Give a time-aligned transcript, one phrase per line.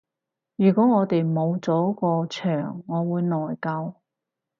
[0.55, 3.93] 如果我哋冇咗個場我會內疚